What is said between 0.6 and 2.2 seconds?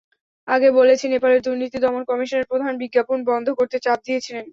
বলেছি নেপালের দুর্নীতি দমন